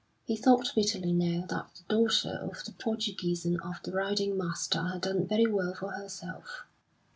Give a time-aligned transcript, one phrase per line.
[0.25, 4.81] He thought bitterly now that the daughter of the Portuguese and of the riding master
[4.87, 6.63] had done very well for herself.